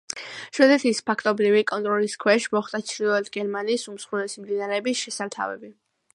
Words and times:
შვედეთის 0.57 1.01
ფაქტობრივი 1.09 1.61
კონტროლის 1.71 2.15
ქვეშ 2.23 2.47
მოხვდა 2.57 2.81
ჩრდილოეთ 2.93 3.31
გერმანიის 3.39 3.87
უმსხვილესი 3.95 4.47
მდინარეების 4.49 5.05
შესართავები. 5.07 5.75